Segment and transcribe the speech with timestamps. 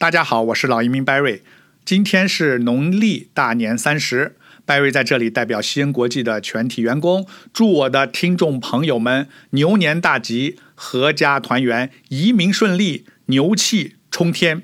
[0.00, 1.40] 大家好，我是老移民 Barry。
[1.84, 4.34] 今天是农历大年三十
[4.66, 14.62] ，Barry 在这里代表西恩国际的全体员工，祝我的听众朋友们牛年大吉，阖家团圆，移民顺利，牛气冲天。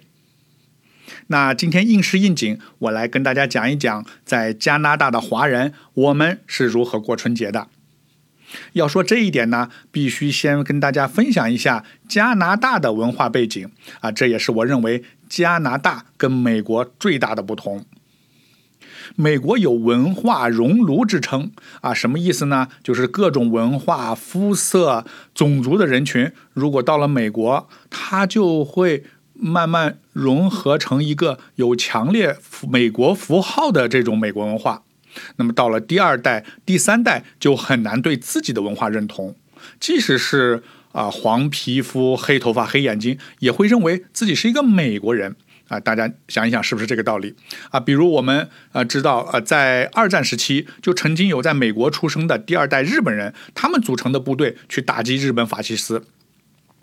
[1.26, 7.68] 那今天应时应景，我来跟大家讲一讲，在加拿大的华人，我们是如何过春节的。
[8.74, 13.68] 要说这一点呢，必须先跟大家分享一下加拿大的文化背景
[14.00, 17.84] 啊，这也是我认为加拿大跟美国最大的不同。
[19.14, 22.68] 美国有文化熔炉之称啊，什么意思呢？
[22.82, 32.36] 就是各种文化、肤色、种族的人群，如果到了美国，它就会慢慢融合成一个有强烈
[32.68, 34.82] 美国符号的这种美国文化。
[35.36, 39.36] 那么到了第二代、第三代，就很难对自己的文化认同。
[39.78, 40.62] 即使是
[40.96, 45.36] 啊黄皮肤、黑头发、黑眼睛，也会认为自己是一个美国人
[45.68, 45.78] 啊。
[45.78, 47.34] 大家想一想，是不是这个道理
[47.70, 47.78] 啊？
[47.78, 56.02] 比如我们啊知道啊，在二战时期，就曾经有在美国出生的第二代日本人，他们组成的部队去打击日本法西斯。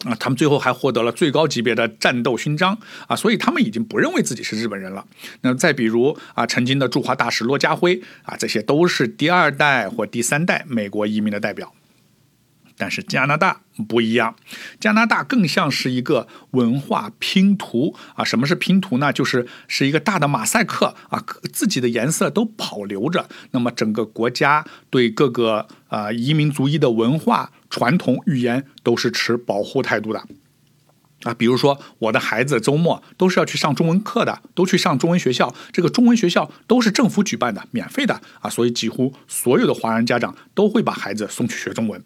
[0.06, 2.78] 啊，他们最后还获得了最高级别的战斗勋章
[3.08, 5.06] 啊，所以他们已经不认为自己是日本人了。
[5.42, 11.74] 那再比如啊，曾经的驻华大使骆家辉啊，这些都是第二代或第三代美国移民的代表。
[12.78, 14.36] 但是加拿大不一样，
[14.80, 18.24] 加拿大更像是一个文化拼图啊。
[18.24, 19.12] 什么是拼图呢？
[19.14, 23.28] 就是是一个大的马赛克啊，自己的颜色都保留着。
[23.52, 27.52] 那么整个国家对各个啊移民族裔的文化。
[27.70, 30.24] 传统语言都是持保护态度的，
[31.24, 42.04] 啊，比如说我的孩子周末都是要去上中文课的，都去上中文学校，这个中文学校都是政府举办的，免费的啊，所以几乎所有的华人家长都会把孩子送去学中文。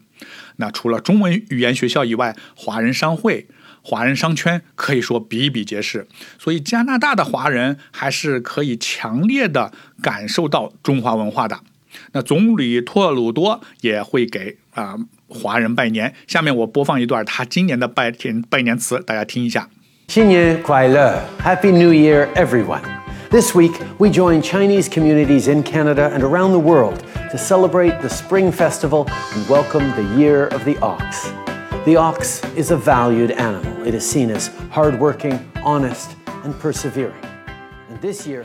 [0.57, 3.47] 那除了中文语言学校以外，华人商会、
[3.81, 6.07] 华人商圈可以说比比皆是，
[6.37, 11.59] 所以加拿大的华人还是可以强烈的感受到中华文化的。
[12.11, 14.97] 那总理托鲁多也会给啊。
[15.28, 19.68] 华人拜年，下面我播放一段他今年的拜天拜年词，大家听一下。
[20.08, 22.82] 新年快乐，Happy New Year, everyone!
[23.30, 26.98] This week, we join Chinese communities in Canada and around the world
[27.30, 31.32] to celebrate the Spring Festival and welcome the Year of the Ox.
[31.86, 33.86] The ox is a valued animal.
[33.86, 36.10] It is seen as hardworking, honest,
[36.44, 37.14] and persevering.
[37.88, 38.44] And this year,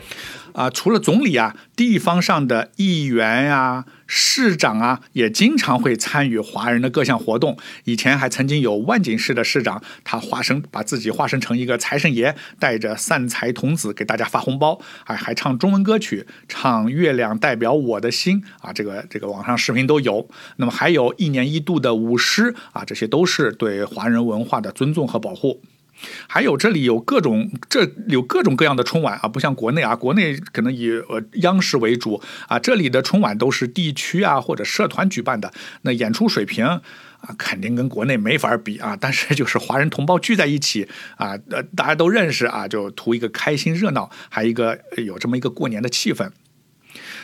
[0.53, 7.57] 啊，除了总理啊，地方上的议员呀、市长啊，也经常会参与华人的各项活动。
[7.85, 20.27] 以前还曾经有万锦市的市长，他化身把自己化身成一个财神爷，带着散财童子给大家发红包，还还唱中文歌曲，唱《月亮代表我的心》啊，这个这个网上视频都有。
[20.57, 25.61] 那么还有一年一度的舞狮啊，这些都是对华人文化的尊重和保护。
[26.27, 35.51] 还有这里有各种，这有各种各样的春晚啊，不像国内啊，国内可能以呃央视为主啊，这里的春晚都是地区啊或者社团举办的，
[35.83, 36.81] 那演出水平啊
[37.37, 46.29] 肯定跟国内没法比啊，但是就是华人同胞聚在一起啊，呃大家都认识啊，就图一个开心热闹，还一个有这么一个过年的气氛。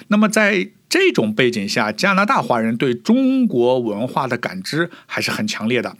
[0.08, 5.98] 那么在这种背景下，加拿大华人对中国文化的感知还是很强烈的。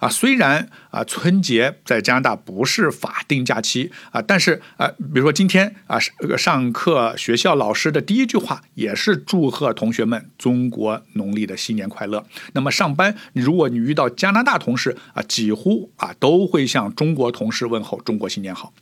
[0.00, 5.98] 啊，虽然啊春节在加拿大不是法定假期啊，但是啊，比如说今天啊
[6.36, 12.24] 上课学校老师的第一句话也是祝贺同学们中国农历的新年快乐。
[12.52, 18.72] 那么上班，如果你遇到加拿大同事啊，几乎啊都会向中国同事问候中国新年好。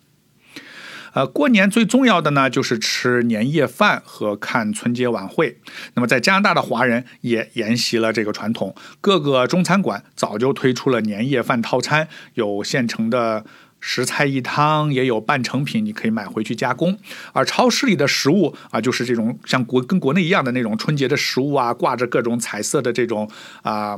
[1.15, 5.59] 呃，过年最重要的呢，就是吃年夜饭和看春节晚会。
[5.95, 13.45] 那么，在加拿大的华人也沿袭了这个传统，各个中餐馆早就推出了年夜饭套餐，有现成的
[13.79, 16.99] 十菜一汤，也有半成品，你可以买回去加工。
[17.33, 23.31] 而超市里的食物啊，就是这种像国跟国内一样的那种春节的食物啊，挂着各种彩色的这种
[23.63, 23.97] 啊。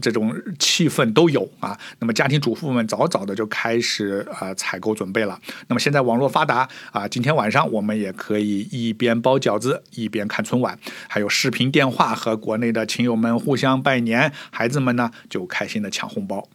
[0.00, 5.38] 这种气氛都有啊，那么家庭主妇们早早的就开始啊采购准备了。
[5.68, 10.78] 那么现在网络发达啊，今天晚上我们也可以一边包饺子一边看春晚，
[11.08, 16.48] 还有视频电话和国内的亲友们互相拜年，孩子们呢就开心的抢红包。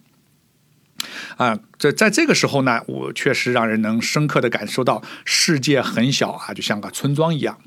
[1.37, 7.57] 啊，在在这个时候呢，我确实让人能深刻的感受到世界很小啊，就像个村庄一样。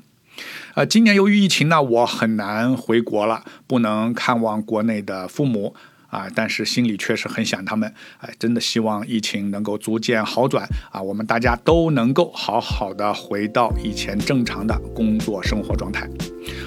[0.73, 5.73] 呃，今年由于疫情呢，我很难回国了，不能看望国内的父母
[6.09, 7.93] 啊，但是心里确实很想他们。
[8.19, 16.07] 哎，真的希望疫情能够逐渐好转啊，我们大家都能够好好的回到以前正常的工作生活状态。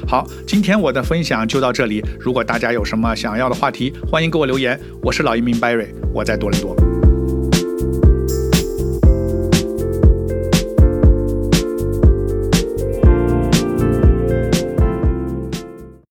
[0.06, 2.02] 好，今天我的分享就到这里。
[2.18, 4.78] 如果大家有什么想要的话题，欢迎给我留言。
[5.02, 6.87] 我是老移民 Barry，我在多伦多。